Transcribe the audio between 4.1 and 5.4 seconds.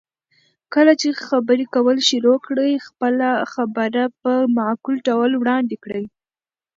په معقول ډول